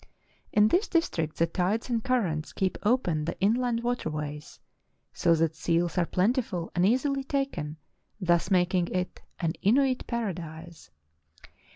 [0.51, 4.59] In this district the tides and currents keep open the in land water ways,
[5.13, 7.77] so that seals are plentiful and easily taken,
[8.19, 10.89] thus making it an Inuit paradise.